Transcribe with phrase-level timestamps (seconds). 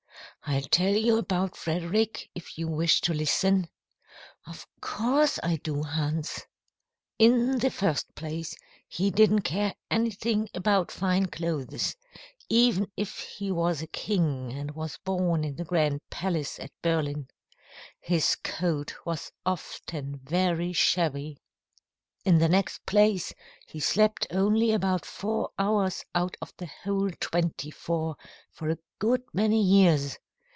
[0.43, 3.69] "I'll tell you about Frederick, if you wish to listen."
[4.47, 6.41] "Of course I do, Hans."
[7.19, 8.55] "In the first place,
[8.87, 11.95] he didn't care anything about fine clothes,
[12.49, 17.27] even if he was a king and was born in the grand palace at Berlin.
[17.99, 21.37] His coat was often very shabby.
[22.25, 23.31] "In the next place,
[23.67, 28.15] he slept only about four hours out of the whole twenty four
[28.51, 30.17] for a good many years.